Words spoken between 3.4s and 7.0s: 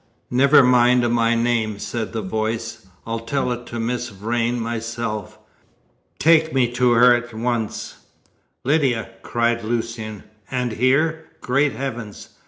it to Miss Vrain myself. Take me to